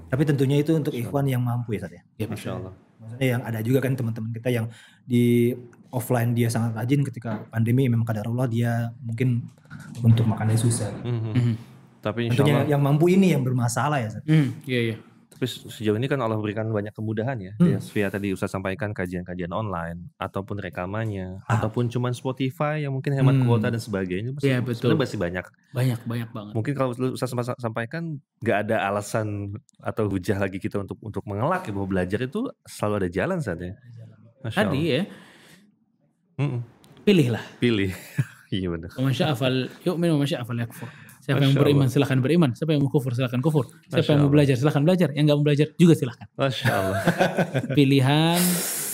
[0.08, 2.02] Tapi tentunya itu untuk ikhwan yang mampu ya Ustaz ya.
[2.16, 2.72] Ya, Masya Allah.
[2.96, 4.66] Maksudnya yang ada juga kan teman-teman kita yang
[5.06, 5.54] di
[5.92, 9.46] offline dia sangat rajin ketika pandemi memang kadarullah dia mungkin
[10.02, 10.90] untuk makannya susah.
[11.06, 11.30] Hmm.
[11.30, 11.54] Mhm.
[12.06, 14.22] Tapi insya Tentunya Allah, yang mampu ini yang bermasalah ya Ustaz.
[14.24, 14.96] Hmm, iya iya.
[15.28, 17.52] tapi sejauh ini kan Allah berikan banyak kemudahan ya.
[17.60, 17.68] Hmm.
[17.68, 21.60] Ya, Via tadi Ustaz sampaikan kajian-kajian online, ataupun rekamannya, Ah.
[21.60, 23.44] ataupun cuman Spotify yang mungkin hemat Hmm.
[23.44, 24.32] kuota dan sebagainya.
[24.32, 24.88] Masih, Iya, betul.
[24.88, 25.44] sebenarnya masih banyak.
[25.74, 26.52] Banyak banyak banget.
[26.56, 31.68] Mungkin kalau Ustaz sempat sampaikan nggak ada alasan atau hujah lagi kita untuk untuk mengelak
[31.68, 33.76] ya bahwa belajar itu selalu ada jalan saat ya.
[34.40, 34.88] Masya Tadi Allah.
[34.88, 35.02] ya,
[36.38, 36.60] Mm-mm.
[37.04, 37.44] pilihlah.
[37.58, 37.92] Pilih.
[38.56, 38.88] iya benar.
[39.36, 40.88] Fal yu'min wa man syaa fal yakfur.
[41.26, 42.50] Siapa yang Masya beriman silahkan beriman.
[42.54, 43.66] Siapa yang mau kufur silahkan kufur.
[43.84, 45.08] Siapa Masya yang mau belajar silahkan belajar.
[45.10, 46.26] Yang nggak mau belajar juga silahkan.
[46.32, 47.00] Masya Allah.
[47.76, 48.40] Pilihan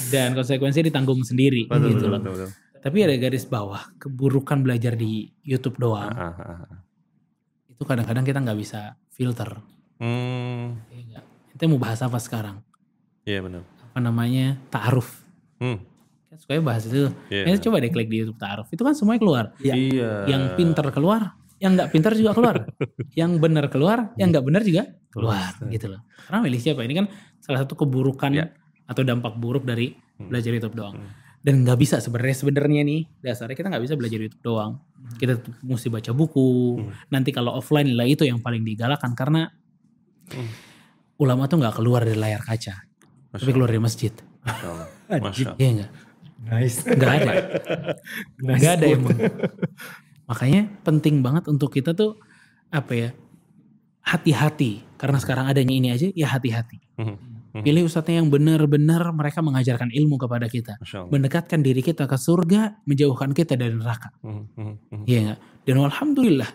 [0.08, 2.20] dan konsekuensi ditanggung sendiri Betul, gitu betul, loh.
[2.20, 2.50] betul, betul.
[2.82, 6.08] Tapi ada garis bawah keburukan belajar di YouTube doang.
[6.10, 6.78] Ah, ah, ah.
[7.68, 9.60] Itu kadang-kadang kita nggak bisa filter.
[10.00, 11.24] Hmm, Ya nggak?
[11.52, 12.64] Kita mau bahas apa sekarang?
[13.22, 13.62] iya benar.
[13.92, 14.58] Apa namanya?
[14.66, 15.22] Ta'aruf.
[15.62, 15.78] Hmm,
[16.26, 17.06] Kan sukanya bahas itu.
[17.30, 17.44] iya.
[17.44, 18.66] Ya, coba deh klik di YouTube Ta'aruf.
[18.72, 19.44] Itu kan semuanya keluar.
[19.62, 19.74] Iya.
[19.78, 20.10] Iya.
[20.26, 22.56] Yang pinter keluar, yang nggak pinter juga keluar.
[23.20, 25.70] yang benar keluar, yang nggak benar juga keluar Keluar.
[25.70, 26.00] gitu loh.
[26.26, 26.82] Karena milih siapa?
[26.82, 27.06] Ini kan
[27.38, 28.50] salah satu keburukan Ya.
[28.84, 30.28] atau dampak buruk dari Hmm.
[30.28, 30.98] belajar YouTube doang.
[30.98, 31.10] Hmm.
[31.42, 34.78] Dan nggak bisa sebenarnya sebenarnya nih dasarnya kita nggak bisa belajar YouTube doang.
[35.16, 36.50] Kita tuh mesti baca buku.
[36.78, 36.90] Hmm.
[37.08, 39.50] Nanti kalau offline lah itu yang paling digalakan karena
[40.28, 40.50] Hmm.
[41.16, 42.74] ulama tuh nggak keluar dari layar kaca,
[43.30, 44.10] Masya tapi keluar dari masjid.
[44.42, 44.88] Masya Allah.
[45.12, 45.22] Anjing.
[45.22, 45.58] Masya Allah.
[45.58, 45.90] Iya nggak?
[46.42, 46.76] Nice.
[46.82, 47.32] Nggak ada.
[48.42, 49.10] Nice Nggak ada emang.
[50.30, 52.18] Makanya penting banget untuk kita tuh
[52.72, 53.10] apa ya
[54.02, 56.78] hati-hati karena sekarang adanya ini aja ya hati-hati.
[56.98, 57.16] Hmm.
[57.52, 57.68] Mhm.
[57.68, 60.80] Pilih ustadznya yang benar-benar mereka mengajarkan ilmu kepada kita.
[61.12, 64.08] Mendekatkan diri kita ke surga, menjauhkan kita dari neraka.
[64.24, 65.04] Mhm, mhm, mhm.
[65.04, 65.38] Iya nggak?
[65.68, 66.50] Dan alhamdulillah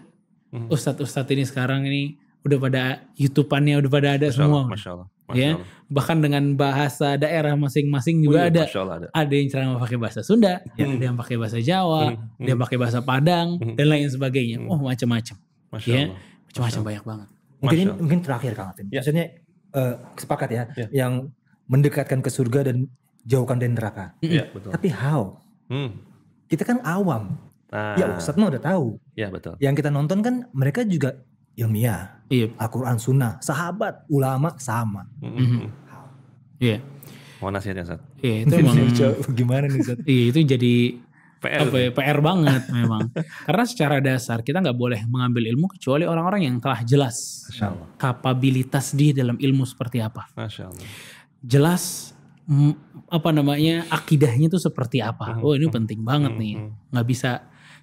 [0.58, 0.67] Mhm.
[0.73, 2.84] ustadz-ustadz ini sekarang ini udah pada
[3.19, 4.63] YouTube-annya udah pada ada Masya semua.
[4.63, 5.08] Allah, Masya Allah.
[5.28, 5.68] Masya Ya, Allah.
[5.88, 8.63] Bahkan dengan bahasa daerah masing-masing Oh juga iya, ada.
[8.63, 9.08] Ada.
[9.12, 10.96] Ada yang ceramah pakai bahasa Sunda, Hmm.
[10.96, 13.76] ada yang pakai bahasa Jawa, Hmm, ada yang pakai bahasa Padang Hmm.
[13.76, 14.58] dan lain sebagainya.
[14.60, 14.72] Hmm.
[14.72, 15.36] Oh macam-macam,
[15.82, 16.16] ya.
[16.48, 17.28] Macam-macam banyak banget.
[17.58, 18.02] Mungkin ini, Masya Allah.
[18.02, 18.86] mungkin terakhir Kang Atin.
[18.88, 19.00] Ya.
[19.00, 19.26] Maksudnya
[19.70, 20.88] eh, sepakat ya, Ya.
[20.96, 21.13] yang
[21.66, 22.88] mendekatkan ke surga dan
[23.24, 24.16] jauhkan dari neraka.
[24.20, 24.72] Iya, betul.
[24.72, 25.44] Tapi how?
[25.68, 26.08] Hmm.
[26.48, 27.36] Kita kan awam.
[27.68, 28.96] Nah, Ya Ustadz mah udah tahu.
[29.13, 29.60] ya betul.
[29.60, 31.20] Yang kita nonton kan mereka juga
[31.54, 32.16] ilmiah.
[32.28, 35.08] Iya, Al-Quran Sunnah, sahabat, ulama sama.
[35.18, 35.48] Mhm, Mhm.
[35.48, 35.68] mhm.
[36.60, 36.78] iya,
[37.38, 38.02] Mau nasihatnya, Ustaz?
[38.20, 38.76] iya itu emang.
[39.38, 40.04] Gimana nih Ustadz?
[40.04, 40.74] Iya itu jadi
[41.38, 41.60] PR.
[41.63, 43.13] apa ya, PR banget memang.
[43.46, 47.88] Karena secara dasar kita nggak boleh mengambil ilmu kecuali orang-orang yang telah jelas Masya Allah.
[47.96, 50.26] kapabilitas dia dalam ilmu seperti apa.
[50.34, 50.88] Masya Allah.
[51.40, 52.12] Jelas
[53.08, 55.38] apa namanya akidahnya itu seperti apa.
[55.38, 56.58] Mhm, Oh ini penting banget nih.
[56.90, 57.32] Nggak bisa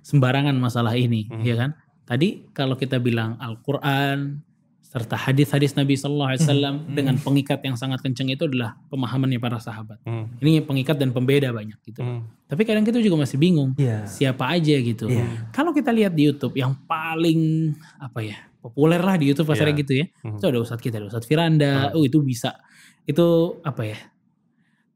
[0.02, 1.70] sembarangan masalah ini, ya kan?
[2.04, 4.44] Tadi kalau kita bilang Al-Quran
[4.84, 6.94] serta hadis-hadis Nabi Shallallahu Alaihi Wasallam Mhm.
[6.94, 9.98] dengan pengikat yang sangat kencang itu adalah pemahamannya para sahabat.
[10.06, 10.24] Mhm.
[10.38, 11.98] Ini pengikat dan pembeda banyak gitu.
[11.98, 12.46] Mhm.
[12.46, 14.06] Tapi kadang kita juga masih bingung Iya.
[14.06, 15.10] siapa aja gitu.
[15.10, 15.50] Iya.
[15.50, 19.82] Kalau kita lihat di YouTube yang paling apa ya populer lah di YouTube pasarnya Iya.
[19.82, 20.06] gitu ya.
[20.22, 20.36] Mhm.
[20.38, 21.90] Itu ada Ustadz kita, ada Ustadz Firanda.
[21.90, 21.98] Hmm.
[21.98, 22.54] Oh itu bisa,
[23.02, 23.26] itu
[23.66, 23.98] apa ya?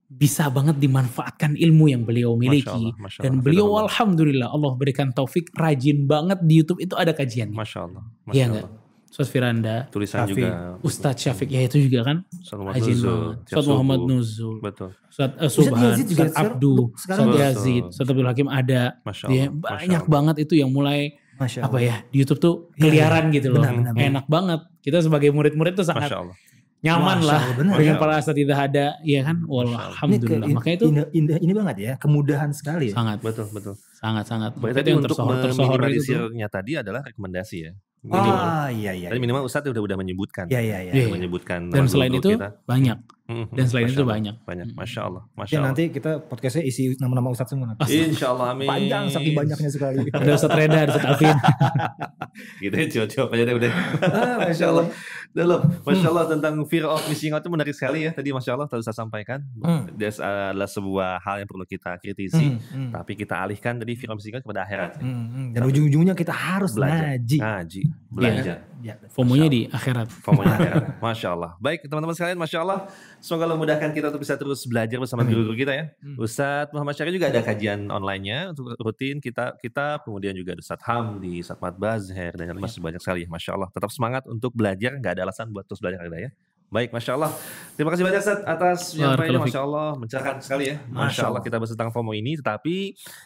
[0.09, 2.73] Bisa banget dimanfaatkan ilmu yang beliau Masya miliki.
[2.81, 3.45] Allah, Masya Dan Allah.
[3.45, 3.85] beliau Fidahullah.
[3.85, 7.53] alhamdulillah Allah berikan taufik rajin banget di YouTube itu ada kajiannya.
[7.53, 8.03] Masya Allah.
[8.25, 8.55] Masya Iya Allah.
[8.65, 8.69] nggak?
[9.09, 10.37] Ustadz Firanda, Tulisan Syafiq.
[10.39, 10.51] juga.
[10.81, 13.37] Ustadz Syafiq ya itu juga kan Ustaz Muhammad rajin banget.
[13.37, 13.99] tiap Ustadz Muhammad.
[14.03, 14.91] Nuzul, Betul.
[15.07, 17.33] Ustadz uh, Ustadz Subhan, sekarang- Abdu, betul.
[17.35, 18.83] Yazid, Ustadz Abdul Hakim ada.
[19.03, 19.49] Masya Ya, Allah.
[19.51, 20.13] Masya banyak Allah.
[20.13, 21.01] banget itu yang mulai
[21.37, 21.85] Masya apa Allah.
[21.85, 23.61] ya di YouTube tuh Iya, keliaran gitu loh.
[23.61, 24.09] benar, benar, benar.
[24.09, 24.61] Enak banget.
[24.79, 26.37] Kita sebagai murid-murid tuh sangat Masya Allah.
[26.79, 27.41] Nyaman Masya lah
[27.75, 29.43] dengan para asatidah ada, iya kan?
[29.43, 30.47] Ini alhamdulillah.
[30.55, 32.95] Makanya itu indah, indah ini banget ya, kemudahan sekali ya.
[32.95, 33.75] sangat Betul, betul.
[33.99, 34.55] sangat sangat.
[34.55, 35.59] Baik, Itu tadi yang untuk tersohor tersohor itu tuh.
[35.59, 37.73] meminimalisirnya tadi adalah rekomendasi ya.
[37.99, 38.31] Minimal.
[38.39, 39.09] Ah iya iya.
[39.11, 40.47] Tadi minimal Ustadz udah udah menyebutkan.
[40.47, 40.93] Iya iya iya.
[40.95, 41.05] Iya.
[41.11, 42.63] Udah menyebutkan Dan selain itu kita.
[42.63, 42.99] banyak.
[43.29, 43.53] Mhm.
[43.53, 44.15] Dan selain Masya itu Allah.
[44.17, 44.35] banyak.
[44.43, 44.67] Banyak.
[44.73, 44.77] Mhm.
[44.81, 45.23] Masya Allah.
[45.31, 45.69] Masya Ya Allah.
[45.69, 47.85] nanti kita podcastnya isi nama-nama Ustadz semua nanti.
[47.93, 48.65] Insya Allah amin.
[48.65, 50.01] Panjang saking banyaknya sekali.
[50.17, 51.37] Ada Ustadz Reda, ada Ustadz Alvin.
[52.63, 53.73] Gitu ya, jawab aja deh udah.
[54.01, 54.87] Ah, Masya Allah.
[55.29, 58.11] Dalam, Masya Allah tentang fear of missing out itu menarik sekali ya.
[58.11, 59.45] Tadi Masya Allah tadi saya sampaikan.
[59.61, 59.91] Hmm.
[59.93, 62.49] Dia adalah sebuah hal yang perlu kita kritisi.
[62.49, 62.91] Hmm, hmm.
[62.95, 64.97] Tapi kita alihkan tadi fear of missing out kepada akhirat.
[64.99, 65.49] Hmm, hmm.
[65.53, 67.13] Dan ujung-ujungnya kita harus Belajar.
[67.13, 67.39] ngaji.
[67.39, 67.83] Ngaji.
[68.09, 68.57] Belajar.
[68.79, 70.07] Ya, Fomonya di akhirat.
[70.23, 70.85] Fomonya akhirat.
[71.03, 71.51] Masya Allah.
[71.59, 72.79] Baik teman-teman sekalian, Masya Allah.
[73.19, 75.85] Semoga Allah memudahkan kita untuk bisa terus belajar bersama guru-guru kita ya.
[75.99, 76.17] Hmm.
[76.17, 80.87] Ustadz Muhammad Syarif juga ada kajian online-nya untuk rutin kita kita kemudian juga ada Ustadz
[80.87, 83.27] Hamdi, Ustadz Mat Bazher dan yang masih banyak sekali.
[83.27, 83.69] Masya Allah.
[83.75, 86.31] Tetap semangat untuk belajar, nggak ada alasan buat terus belajar ya.
[86.69, 87.33] Baik, Masya Allah.
[87.81, 89.41] Terima kasih banyak Ustadz atas penyampaiannya.
[89.41, 89.89] Masya Allah.
[89.97, 90.77] Mencerahkan sekali ya.
[90.93, 91.41] Masya, Allah.
[91.41, 92.37] kita bahas tentang FOMO ini.
[92.37, 92.77] Tetapi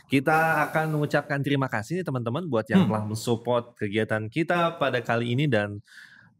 [0.06, 2.94] kita akan mengucapkan terima kasih nih teman-teman buat yang Hmm.
[2.94, 5.82] telah mensupport kegiatan kita pada kali ini dan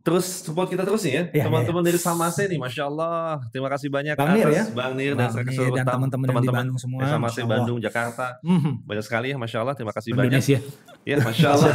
[0.03, 1.23] terus support kita terus nih ya.
[1.31, 3.39] Iya, teman-teman dari Samase nih, Masya Allah.
[3.55, 4.65] Terima kasih banyak Bang Nir ya.
[4.75, 7.47] Bang Nir Bang dan, Nir teman-teman yang di Bandung semua, Samase.
[7.47, 8.43] Bandung, Jakarta.
[8.43, 8.83] Hmm.
[8.83, 9.75] Banyak sekali ya, Masya Allah.
[9.79, 10.43] Terima kasih banyak.
[11.03, 11.73] Ya, Masya Allah.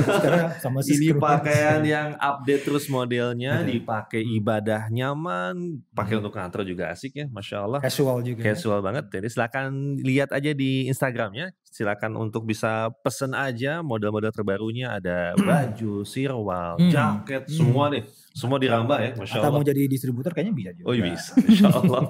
[0.63, 7.11] Sama Ini pakaian yang update terus modelnya, dipakai ibadah nyaman, pakai untuk kantor juga asik
[7.13, 7.79] ya, masya Allah.
[7.83, 8.39] casual juga.
[8.39, 8.55] ya.
[8.55, 9.11] Casual banget.
[9.11, 9.67] Jadi silakan
[9.99, 11.51] lihat aja di Instagramnya.
[11.67, 16.89] Silakan untuk bisa pesen aja model-model terbarunya ada baju, sirwal, Hmm.
[16.89, 17.53] jaket, Hmm.
[17.53, 18.07] semua deh.
[18.37, 19.57] Semua dirambah ya, masya Atau Allah.
[19.57, 20.85] mau jadi distributor kayaknya bisa juga.
[20.85, 22.01] Oh iya bisa, insya Allah.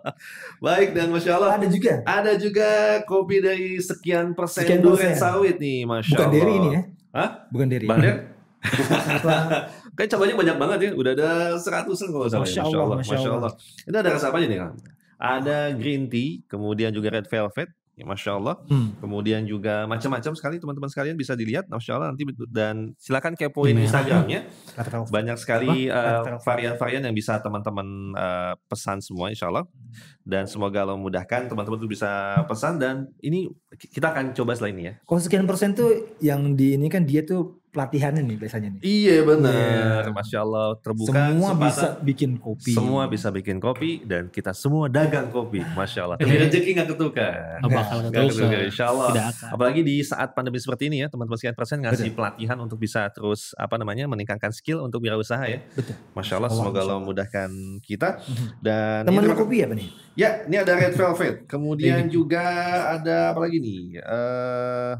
[0.64, 1.50] Baik dan masya Allah.
[1.52, 1.92] Ada juga.
[2.02, 2.68] Ada juga
[3.04, 5.20] kopi dari sekian persen Sekian durian persen.
[5.20, 6.32] sawit nih, masya Bukan Allah.
[6.34, 6.82] Derry ini ya.
[7.12, 7.28] Hah?
[7.52, 7.86] Bukan Derry.
[7.86, 8.16] Bang Der?
[9.12, 9.34] Apa?
[9.92, 12.44] Kayak cabanya banyak banget ya, udah ada seratusan kalau salah.
[12.44, 12.56] ya.
[12.56, 13.52] Masya Allah, Masya Allah.
[13.84, 14.74] Itu ada rasa apa aja nih Kang?
[15.16, 18.60] Ada green tea, kemudian juga red velvet, ya, Masya Allah.
[18.68, 18.92] Hmm.
[19.00, 23.88] Kemudian juga macam-macam sekali teman-teman sekalian bisa dilihat, Masya Allah nanti dan silakan kepoin Merah.
[23.88, 24.40] Instagramnya.
[25.08, 29.64] Banyak sekali eh, varian-varian yang bisa teman-teman eh, pesan semua Insya Allah.
[30.26, 32.10] Dan semoga Allah memudahkan teman-teman tuh bisa
[32.44, 34.94] pesan dan ini kita akan coba setelah ini ya.
[35.00, 38.80] Kalau sekian persen tuh yang di ini kan dia tuh pelatihannya nih biasanya nih.
[38.80, 39.52] Iya benar,
[40.02, 40.10] Iya.
[40.10, 41.60] Masya Allah terbuka Semua kesempatan.
[41.68, 42.72] bisa bikin kopi.
[42.72, 46.16] Semua bisa bikin kopi dan kita semua dagang kopi, masya Allah.
[46.16, 47.60] Tapi rezeki nggak ketukar.
[47.60, 48.60] Nggak bakal ketukar.
[48.64, 49.08] insya Allah.
[49.12, 49.48] Tidak akan.
[49.52, 53.52] Apalagi di saat pandemi seperti ini ya, teman-teman sekian persen ngasih pelatihan untuk bisa terus
[53.54, 55.60] apa namanya meningkatkan skill untuk wirausaha ya.
[55.76, 56.00] Betul.
[56.16, 57.04] Masya Allah, semoga Allah Allah.
[57.04, 57.50] memudahkan
[57.84, 58.24] kita.
[58.56, 59.88] Dan Temannya ini- kopi apa nih?
[60.16, 61.44] Ya, ini ada red velvet.
[61.44, 62.40] Kemudian juga
[62.96, 64.00] ada apa lagi nih?
[64.00, 64.92] Eh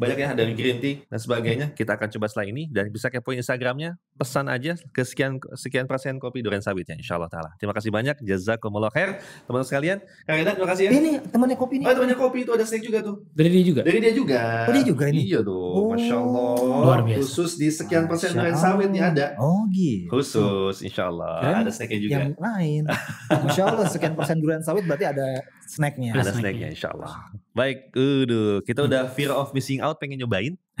[0.00, 1.66] banyak ya dari green tea dan sebagainya.
[1.76, 4.00] Kita akan coba setelah ini dan bisa kepoin Instagramnya.
[4.16, 7.52] Pesan aja ke sekian sekian persen kopi durian sawitnya, insya Allah taala.
[7.56, 9.98] Terima kasih banyak, jazakumullah khair, teman-teman sekalian.
[10.24, 10.90] Kang Edan, terima kasih ya.
[10.92, 11.86] Ini temannya kopi nih.
[11.88, 13.24] Oh, temannya kopi itu ada snack juga tuh.
[13.32, 13.80] Dari dia juga.
[13.84, 14.40] Dari dia juga.
[14.68, 15.20] Oh, dia juga ini?
[15.24, 15.88] Iya tuh, Oh.
[15.92, 16.54] masya Allah.
[16.84, 17.20] Luar biasa.
[17.20, 19.26] Khusus di sekian persen durian sawit nih ada.
[19.36, 20.08] Oh gitu.
[20.08, 21.40] Khusus, insya Allah.
[21.40, 22.12] Kirain Ada snacknya juga.
[22.16, 22.82] Yang lain.
[23.44, 25.26] Masya Allah sekian persen durian sawit berarti ada
[25.64, 26.12] snacknya.
[26.12, 26.40] Ada snacknya.
[26.40, 27.12] snacknya insya Allah.
[27.60, 30.56] Baik, udah kita udah fear of missing out pengen nyobain.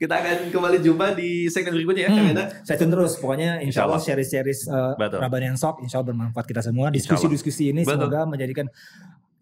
[0.00, 2.34] kita akan kembali jumpa di segmen berikutnya ya, Kang Hmm.
[2.38, 2.46] Edan.
[2.62, 3.18] Saya tune terus.
[3.18, 5.18] Pokoknya insya Allah series-series uh, Betul.
[5.18, 6.94] Rabanian Sok insya Allah bermanfaat kita semua.
[6.94, 8.06] Diskusi-diskusi ini Betul.
[8.06, 8.70] semoga menjadikan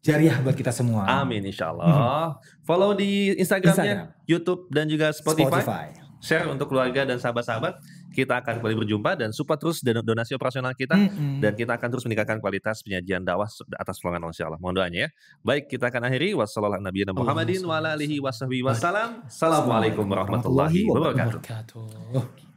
[0.00, 1.04] jariah buat kita semua.
[1.20, 2.40] Amin insya Allah.
[2.64, 4.24] Follow di Instagramnya, Instagram.
[4.24, 5.60] YouTube dan juga Spotify.
[5.60, 5.86] Spotify.
[6.22, 7.76] Share untuk keluarga dan sahabat-sahabat.
[8.12, 10.94] Kita akan kembali berjumpa dan support terus donasi operasional kita.
[10.94, 11.40] Mm-mm.
[11.40, 13.48] Dan kita akan terus meningkatkan kualitas penyajian dakwah
[13.80, 14.60] atas pertolongan Allah insya Allah.
[14.60, 15.12] Mohon doanya ya.
[15.40, 16.36] Baik, kita akan akhiri.
[16.36, 19.24] Wassalamualaikum warahmatullahi wabarakatuh.
[19.26, 20.80] Wassalamualaikum warahmatullahi.
[20.92, 22.51] Wabarakatuh.